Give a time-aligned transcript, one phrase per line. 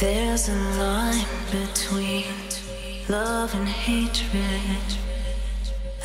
[0.00, 2.24] There's a line between
[3.06, 4.96] love and hatred.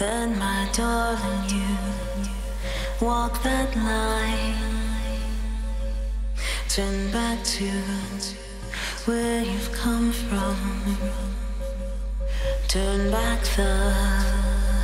[0.01, 1.77] And my darling, you
[2.99, 4.55] walk that line.
[6.67, 7.71] Turn back to
[9.05, 10.57] where you've come from.
[12.67, 13.79] Turn back the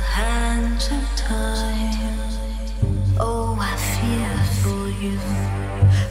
[0.08, 2.18] hands of time.
[3.20, 4.32] Oh, I fear
[4.62, 5.18] for you,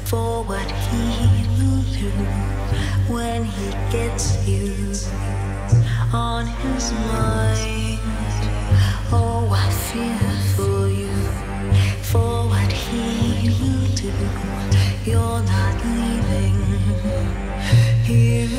[0.05, 2.60] for what he will do
[3.11, 4.73] when he gets you
[6.13, 7.99] on his mind.
[9.11, 10.17] Oh, I fear
[10.55, 11.15] for you,
[12.11, 14.13] for what he will do.
[15.09, 16.59] You're not leaving
[18.05, 18.50] here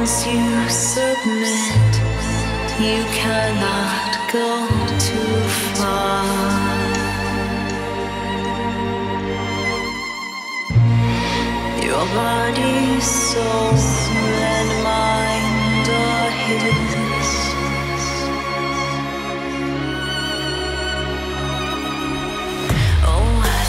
[0.00, 1.92] Once you submit,
[2.80, 4.66] you cannot go
[4.98, 5.40] too
[5.76, 6.24] far.
[11.84, 13.76] Your body, soul,
[14.56, 17.30] and mind are his.
[23.04, 23.62] Oh, I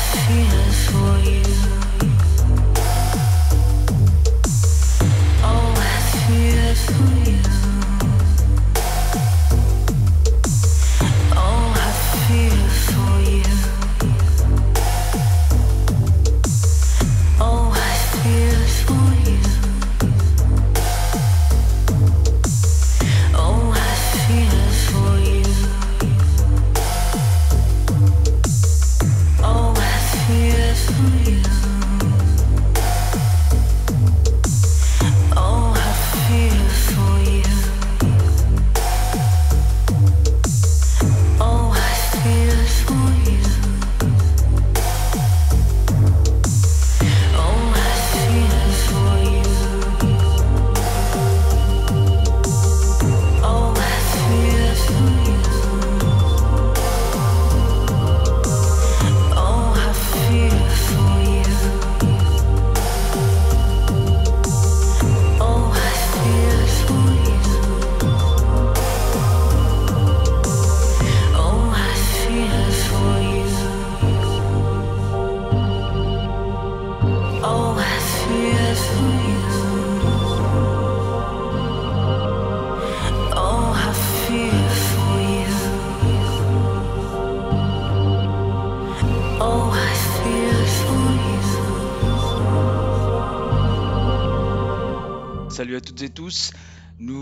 [0.87, 1.80] for you.
[6.91, 7.20] Thank you.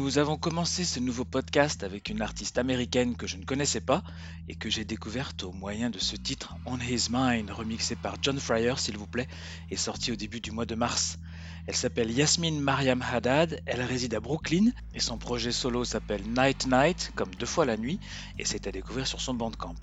[0.09, 4.01] Nous avons commencé ce nouveau podcast avec une artiste américaine que je ne connaissais pas
[4.47, 8.39] et que j'ai découverte au moyen de ce titre On His Mind, remixé par John
[8.39, 9.27] Fryer, s'il vous plaît,
[9.69, 11.19] et sorti au début du mois de mars.
[11.67, 16.65] Elle s'appelle Yasmine Mariam Haddad, elle réside à Brooklyn et son projet solo s'appelle Night
[16.65, 17.99] Night, comme deux fois la nuit,
[18.39, 19.75] et c'est à découvrir sur son bandcamp.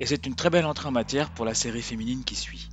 [0.00, 2.70] Et c'est une très belle entrée en matière pour la série féminine qui suit.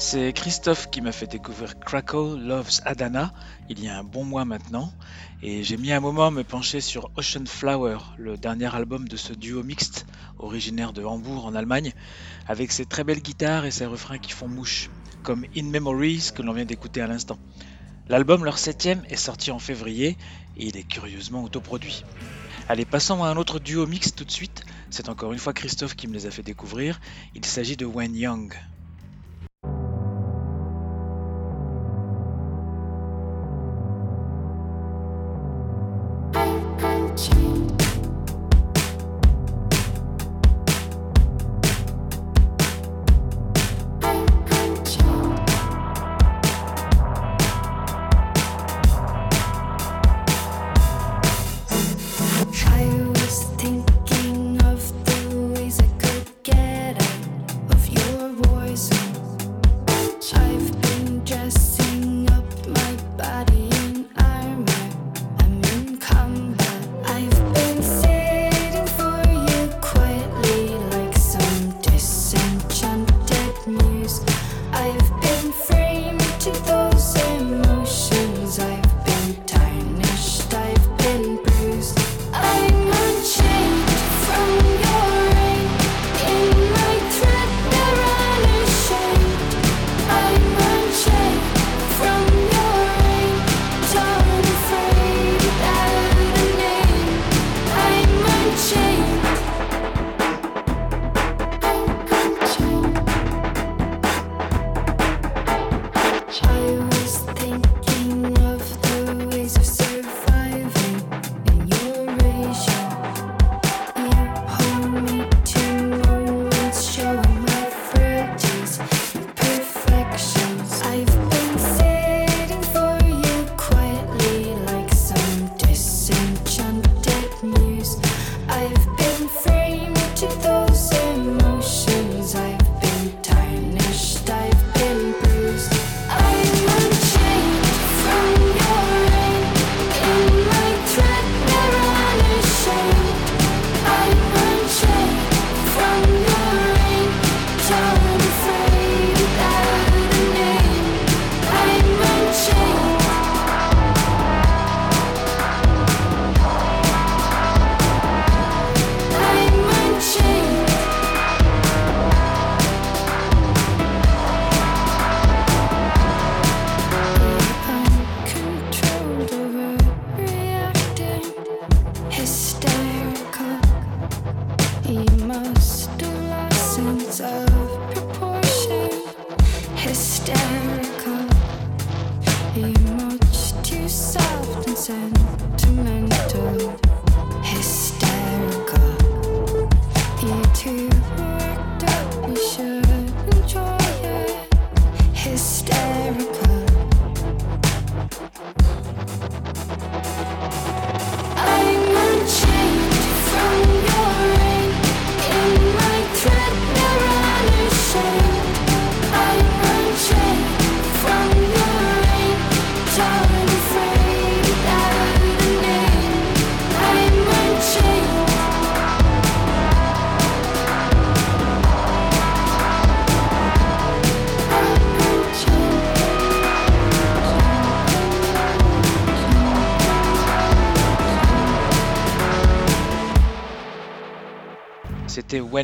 [0.00, 3.32] C'est Christophe qui m'a fait découvrir Krakow Loves Adana
[3.68, 4.92] il y a un bon mois maintenant
[5.42, 9.16] et j'ai mis un moment à me pencher sur Ocean Flower, le dernier album de
[9.16, 10.06] ce duo mixte
[10.38, 11.94] originaire de Hambourg en Allemagne
[12.46, 14.88] avec ses très belles guitares et ses refrains qui font mouche
[15.24, 17.40] comme In Memories que l'on vient d'écouter à l'instant.
[18.08, 20.16] L'album, leur septième, est sorti en février
[20.56, 22.04] et il est curieusement autoproduit.
[22.68, 24.64] Allez, passons à un autre duo mixte tout de suite.
[24.90, 27.00] C'est encore une fois Christophe qui me les a fait découvrir.
[27.34, 28.54] Il s'agit de When Young.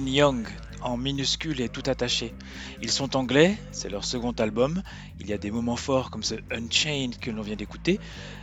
[0.02, 0.46] Young
[0.82, 2.34] en minuscule et tout attaché.
[2.82, 4.82] Ils sont anglais, c'est leur second album.
[5.20, 8.00] Il y a des moments forts comme ce Unchained que l'on vient d'écouter.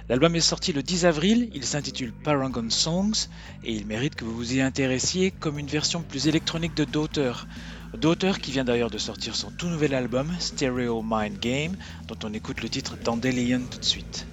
[0.09, 3.27] L'album est sorti le 10 avril, il s'intitule Paragon Songs
[3.63, 7.33] et il mérite que vous vous y intéressiez comme une version plus électronique de Daughter.
[7.93, 11.75] Daughter qui vient d'ailleurs de sortir son tout nouvel album Stereo Mind Game
[12.07, 14.30] dont on écoute le titre Dandelion tout de suite.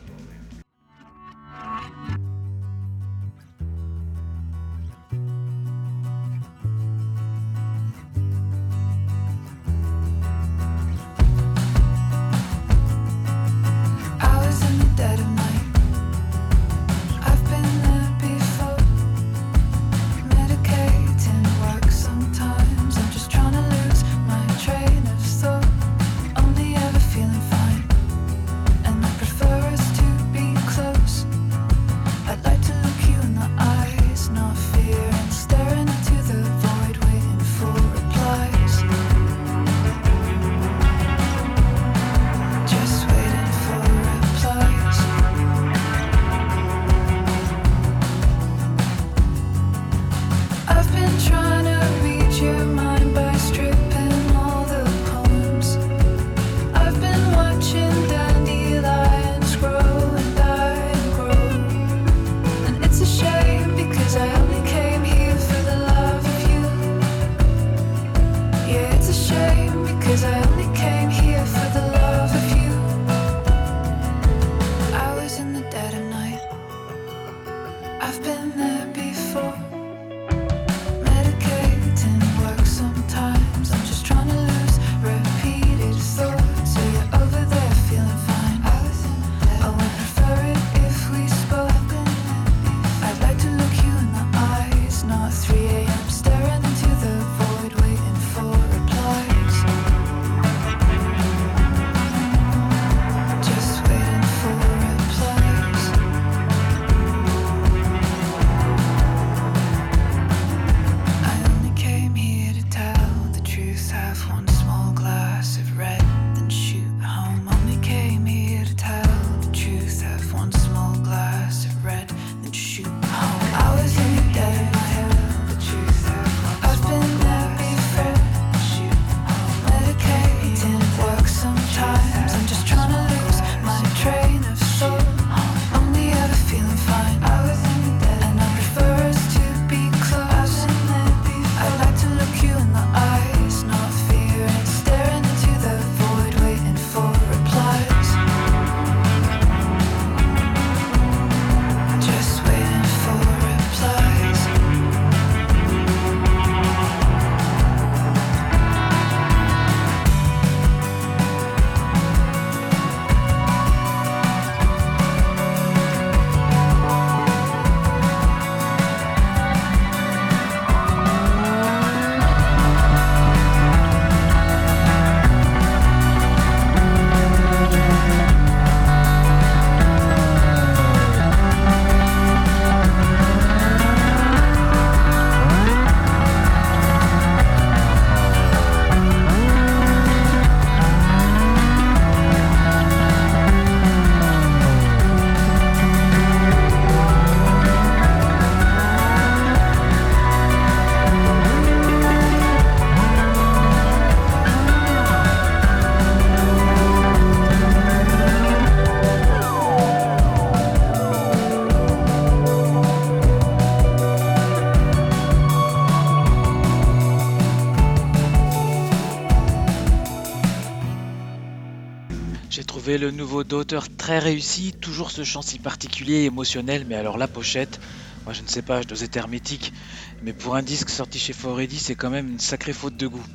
[222.96, 227.29] Le nouveau d'auteur très réussi, toujours ce chant si particulier et émotionnel, mais alors la
[227.29, 227.81] pochette,
[228.24, 229.74] moi je ne sais pas, je dois être hermétique,
[230.22, 233.27] mais pour un disque sorti chez Foredi, c'est quand même une sacrée faute de goût.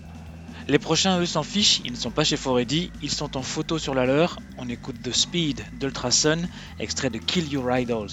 [0.68, 3.78] Les prochains, eux, s'en fichent, ils ne sont pas chez Foredi, ils sont en photo
[3.78, 4.40] sur la leur.
[4.58, 6.48] On écoute The Speed d'Ultrasun,
[6.80, 8.08] extrait de Kill Your Idols.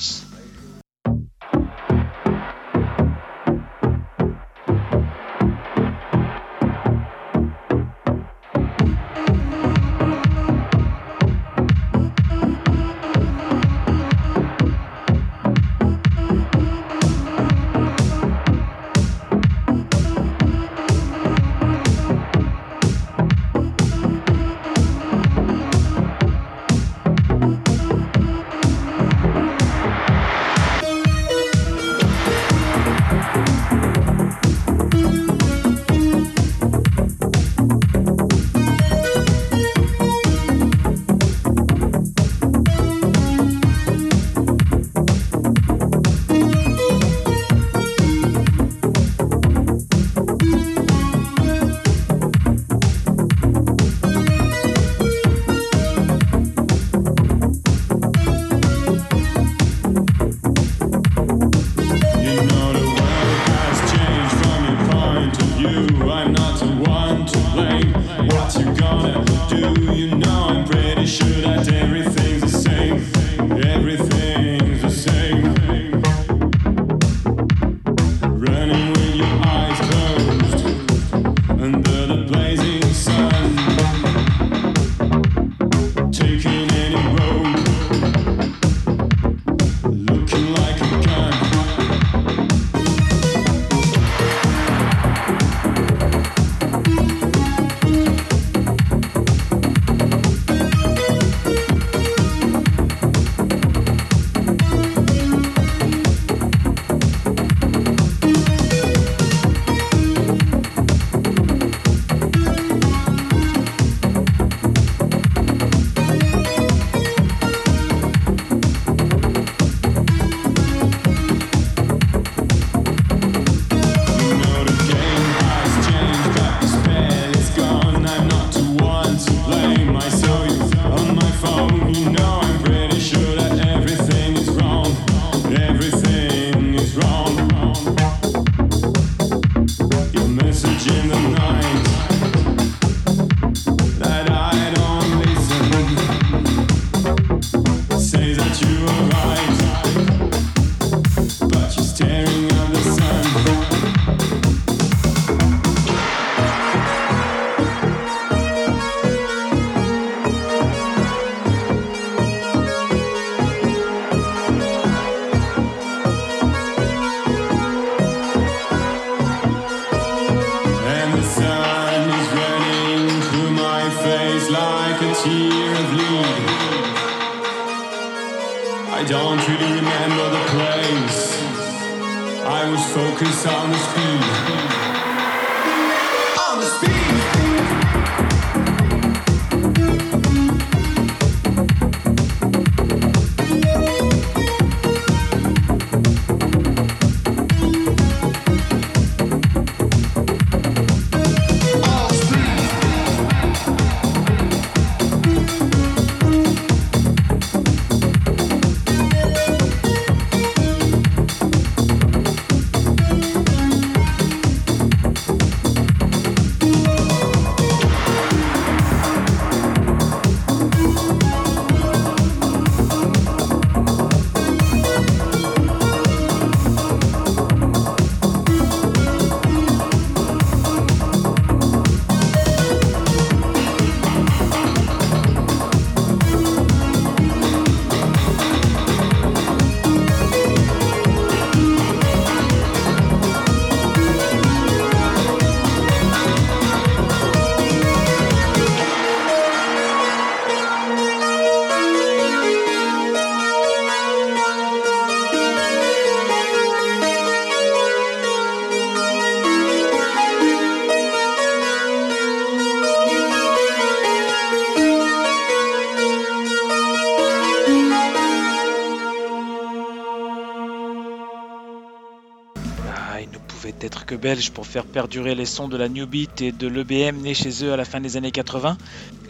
[274.52, 277.72] Pour faire perdurer les sons de la New Beat et de l'EBM né chez eux
[277.72, 278.76] à la fin des années 80.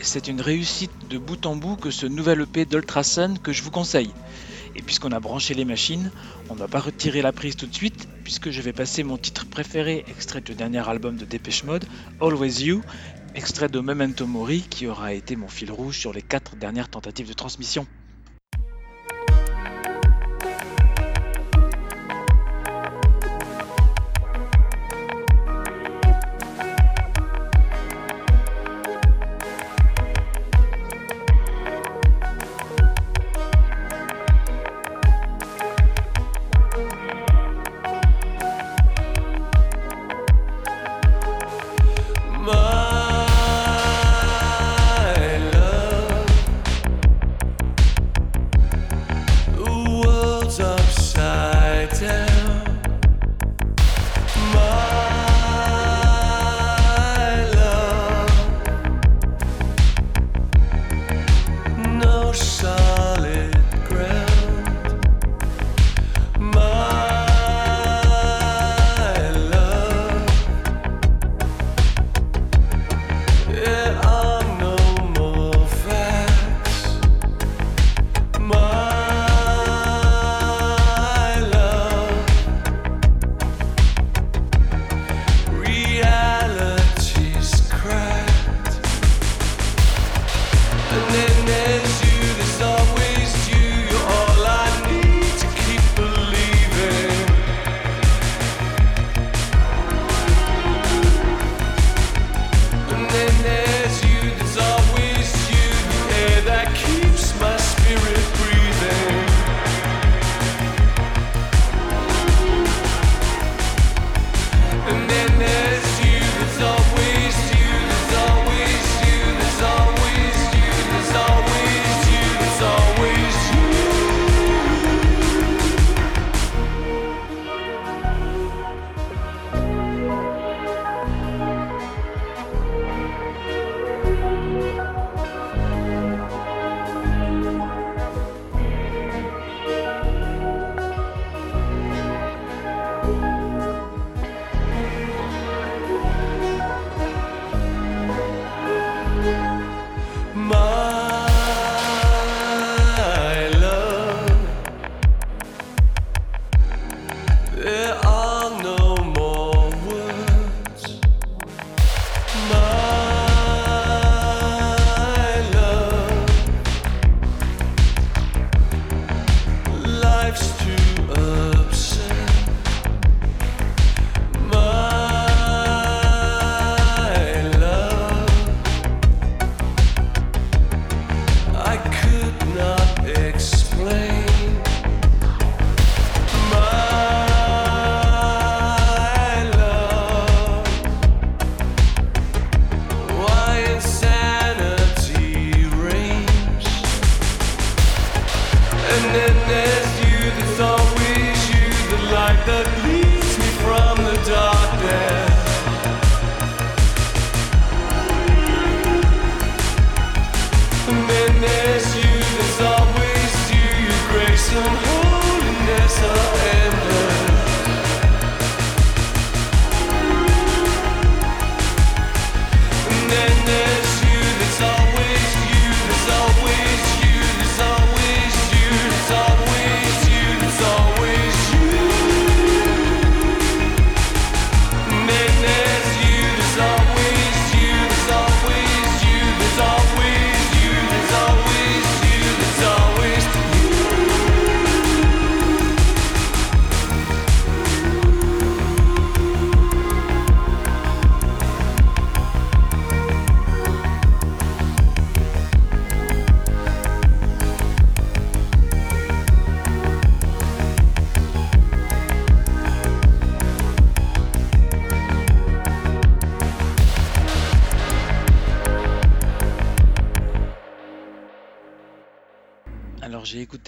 [0.01, 3.71] C'est une réussite de bout en bout que ce nouvel EP d'Ultrasun que je vous
[3.71, 4.11] conseille.
[4.75, 6.11] Et puisqu'on a branché les machines,
[6.49, 9.17] on ne va pas retirer la prise tout de suite, puisque je vais passer mon
[9.17, 11.85] titre préféré, extrait du dernier album de Dépêche Mode,
[12.21, 12.83] Always You,
[13.37, 17.29] extrait de Memento Mori, qui aura été mon fil rouge sur les quatre dernières tentatives
[17.29, 17.87] de transmission.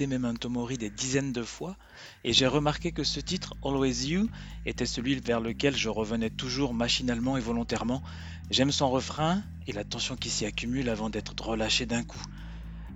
[0.02, 1.76] Écouté Memento Mori des dizaines de fois
[2.24, 4.28] et j'ai remarqué que ce titre, Always You,
[4.66, 8.02] était celui vers lequel je revenais toujours machinalement et volontairement.
[8.50, 12.22] J'aime son refrain et la tension qui s'y accumule avant d'être relâché d'un coup.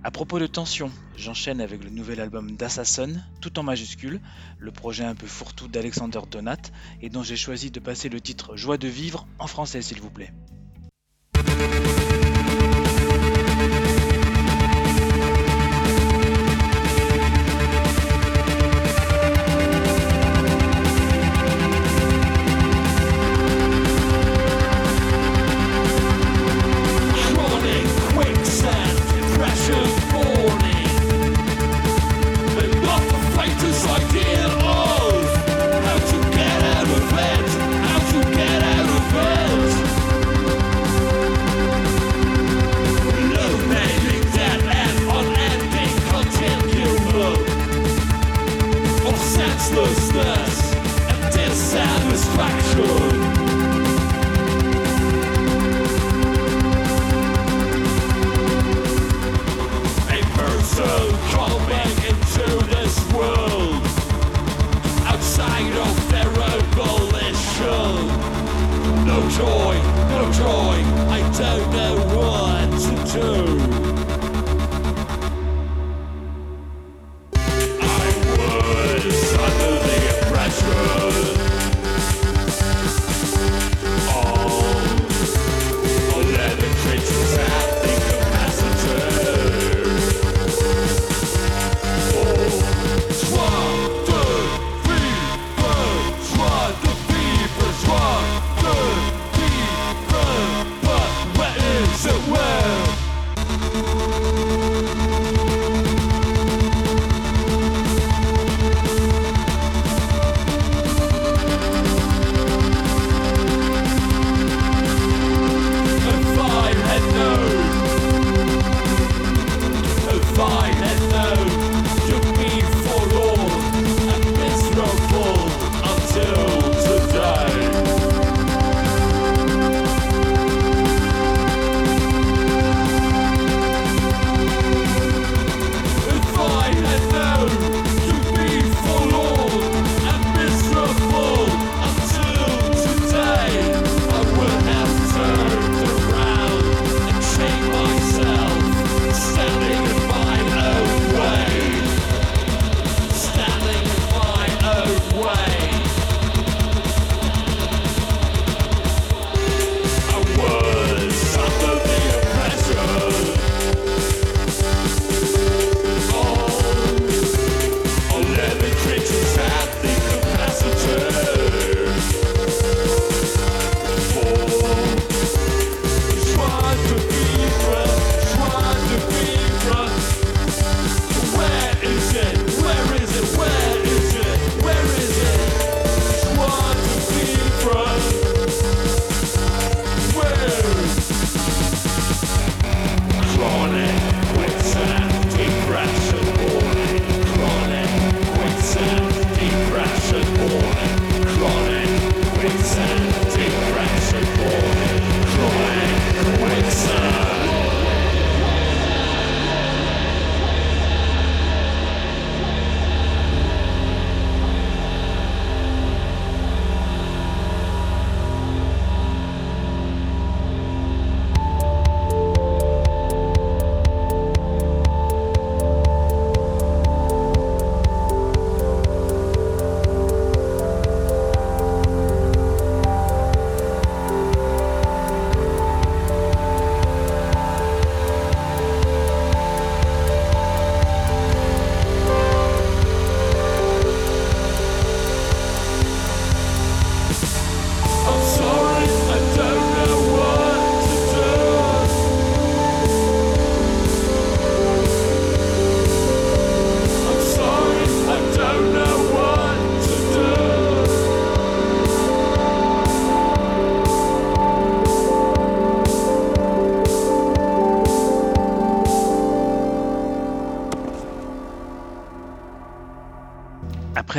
[0.03, 4.19] À propos de tension, j'enchaîne avec le nouvel album d'Assassin, tout en majuscule,
[4.57, 6.61] le projet un peu fourre-tout d'Alexander Donat,
[7.01, 10.11] et dont j'ai choisi de passer le titre Joie de vivre en français s'il vous
[10.11, 10.33] plaît.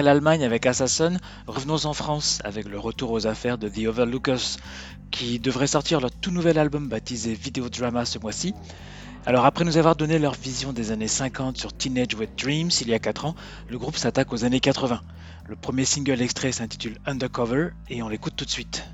[0.02, 4.56] l'Allemagne avec Assassin, revenons en France avec le retour aux affaires de The Overlookers,
[5.10, 8.54] qui devrait sortir leur tout nouvel album baptisé Videodrama ce mois-ci.
[9.26, 12.88] Alors après nous avoir donné leur vision des années 50 sur Teenage Wet Dreams il
[12.88, 13.34] y a 4 ans,
[13.68, 15.00] le groupe s'attaque aux années 80.
[15.46, 18.84] Le premier single extrait s'intitule Undercover et on l'écoute tout de suite.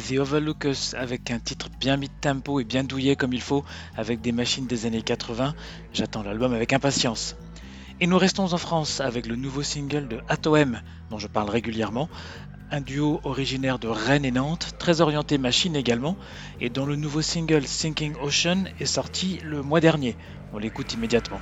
[0.00, 3.64] The Overlookers avec un titre bien mis de tempo et bien douillé comme il faut,
[3.96, 5.54] avec des machines des années 80.
[5.92, 7.36] J'attends l'album avec impatience.
[8.00, 10.80] Et nous restons en France avec le nouveau single de Atom,
[11.10, 12.08] dont je parle régulièrement,
[12.70, 16.16] un duo originaire de Rennes et Nantes, très orienté machine également,
[16.60, 20.16] et dont le nouveau single Sinking Ocean est sorti le mois dernier.
[20.52, 21.40] On l'écoute immédiatement.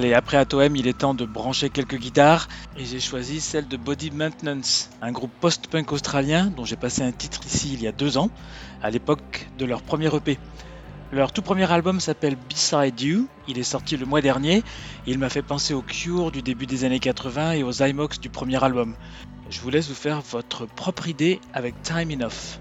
[0.00, 3.76] Allez, après Atoem, il est temps de brancher quelques guitares et j'ai choisi celle de
[3.76, 7.92] Body Maintenance, un groupe post-punk australien dont j'ai passé un titre ici il y a
[7.92, 8.30] deux ans,
[8.82, 10.38] à l'époque de leur premier EP.
[11.12, 14.62] Leur tout premier album s'appelle Beside You, il est sorti le mois dernier et
[15.06, 18.30] il m'a fait penser aux Cure du début des années 80 et aux Zymox du
[18.30, 18.94] premier album.
[19.50, 22.58] Je vous laisse vous faire votre propre idée avec Time Enough.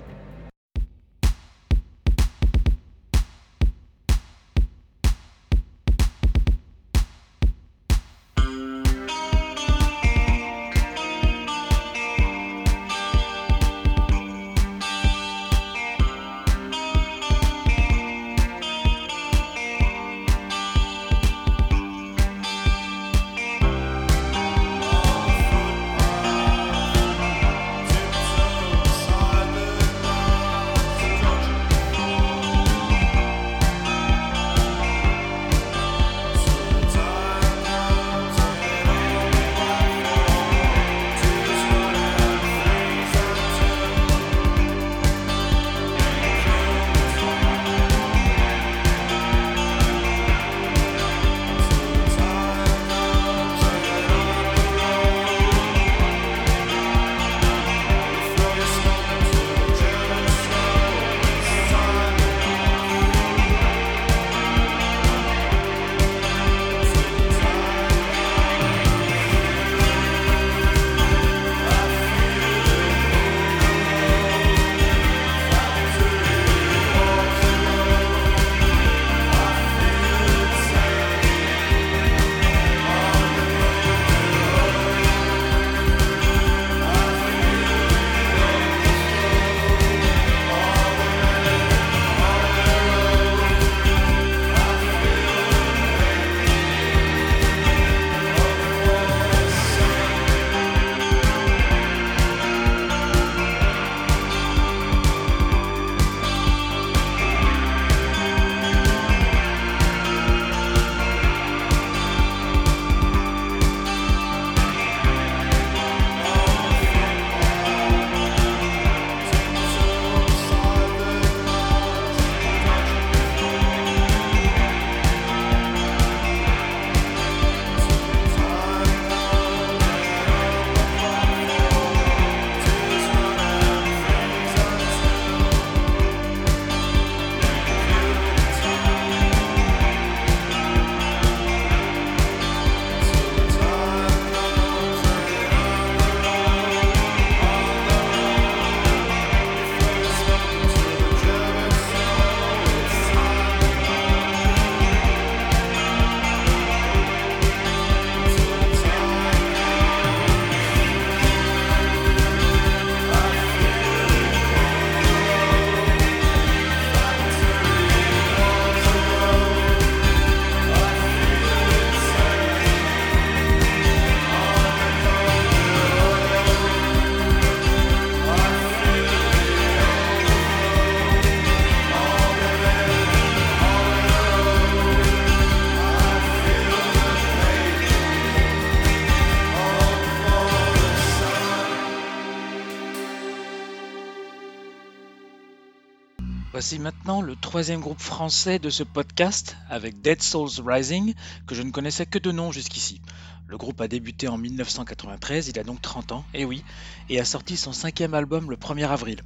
[197.09, 201.15] Le troisième groupe français de ce podcast avec Dead Souls Rising,
[201.47, 203.01] que je ne connaissais que de nom jusqu'ici.
[203.47, 206.63] Le groupe a débuté en 1993, il a donc 30 ans, et oui,
[207.09, 209.23] et a sorti son cinquième album le 1er avril.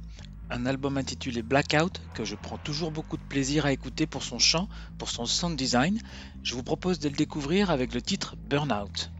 [0.48, 4.38] Un album intitulé Blackout, que je prends toujours beaucoup de plaisir à écouter pour son
[4.38, 4.66] chant,
[4.96, 6.00] pour son sound design.
[6.42, 9.10] Je vous propose de le découvrir avec le titre Burnout.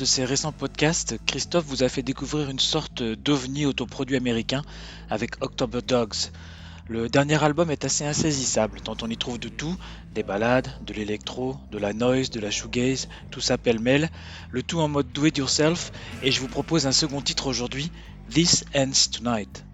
[0.00, 4.62] De ses récents podcasts, Christophe vous a fait découvrir une sorte d'ovni autoproduit américain
[5.10, 6.30] avec October Dogs.
[6.88, 9.76] Le dernier album est assez insaisissable, tant on y trouve de tout,
[10.14, 14.08] des ballades, de l'électro, de la noise, de la shoegaze, tout ça pêle-mêle,
[14.50, 15.92] le tout en mode do it yourself,
[16.22, 17.92] et je vous propose un second titre aujourd'hui,
[18.30, 19.66] This Ends Tonight.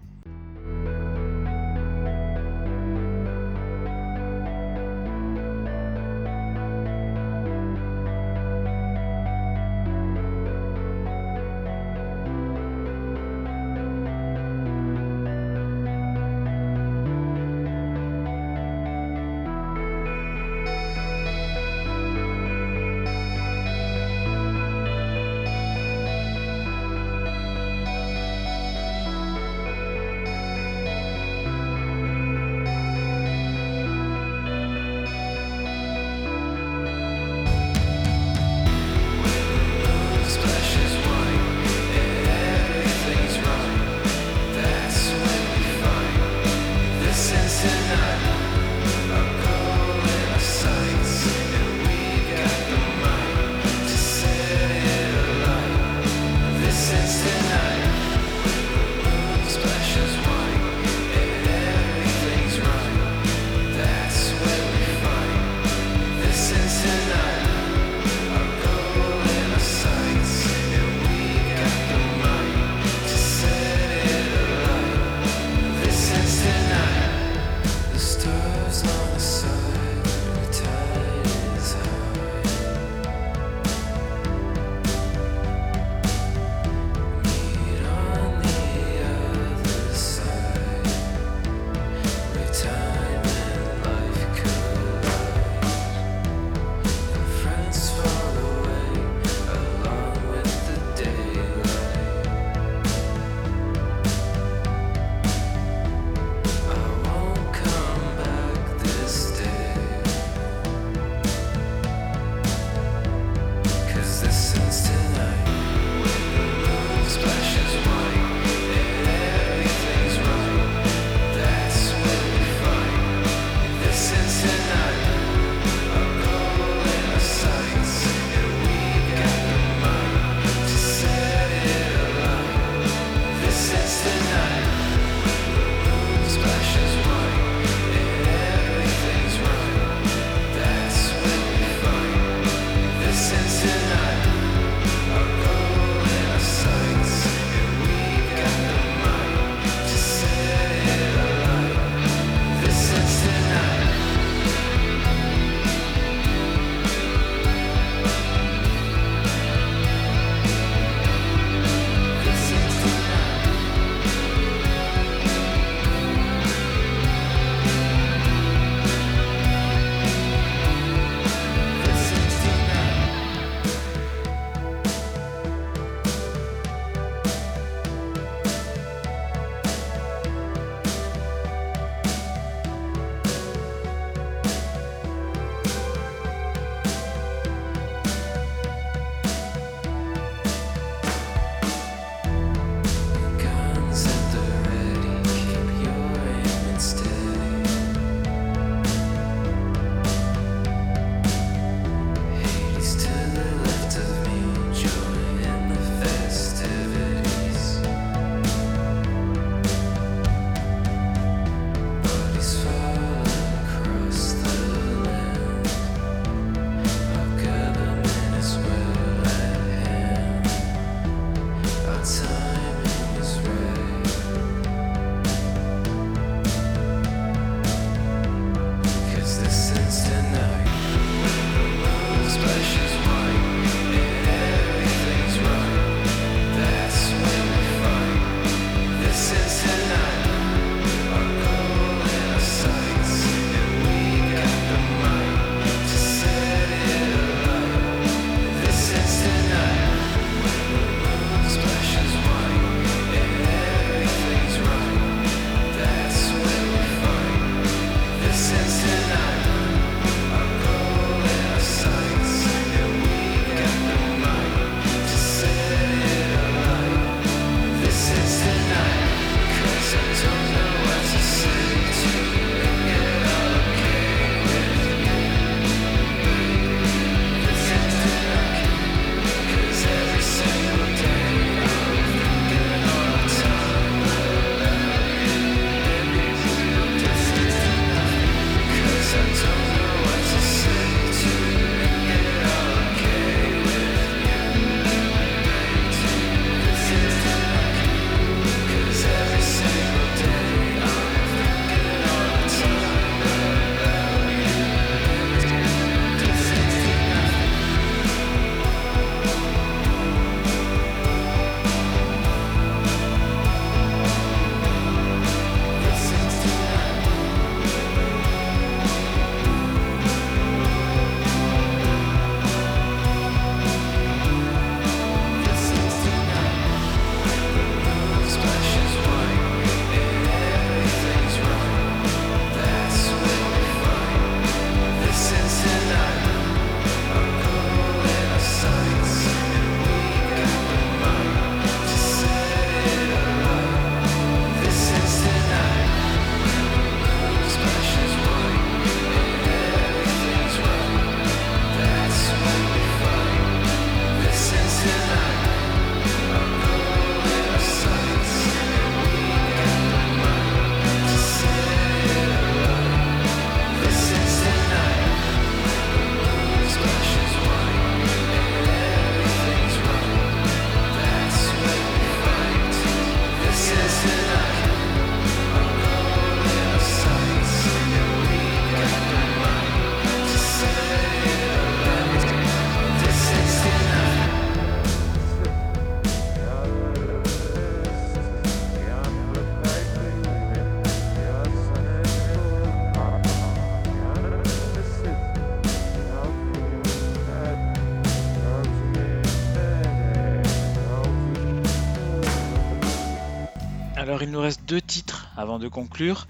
[404.55, 406.25] Deux titres avant de conclure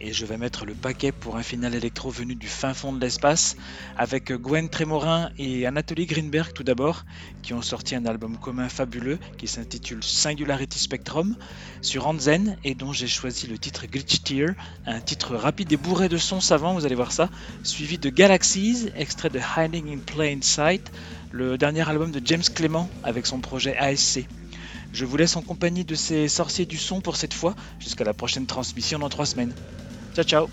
[0.00, 3.00] et je vais mettre le paquet pour un final électro venu du fin fond de
[3.00, 3.56] l'espace
[3.96, 7.04] avec Gwen Trémorin et Anatoly Greenberg tout d'abord
[7.42, 11.34] qui ont sorti un album commun fabuleux qui s'intitule Singularity Spectrum
[11.80, 14.50] sur Anzen et dont j'ai choisi le titre Glitch Tear,
[14.86, 17.30] un titre rapide et bourré de sons savants, vous allez voir ça,
[17.62, 20.92] suivi de Galaxies, extrait de Hiding in Plain Sight,
[21.30, 24.26] le dernier album de James Clement avec son projet ASC.
[24.92, 28.12] Je vous laisse en compagnie de ces sorciers du son pour cette fois, jusqu'à la
[28.12, 29.54] prochaine transmission dans trois semaines.
[30.14, 30.48] Ciao ciao